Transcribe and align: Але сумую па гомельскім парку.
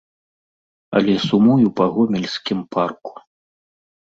Але 0.99 1.13
сумую 1.27 1.67
па 1.81 1.85
гомельскім 1.99 2.59
парку. 2.73 3.11